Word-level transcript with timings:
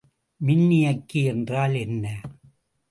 மின்னியக்கி 0.41 1.21
என்றால் 1.25 1.75
என்ன? 1.75 2.05